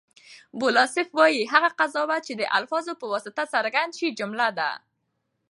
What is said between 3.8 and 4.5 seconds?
سي؛ جمله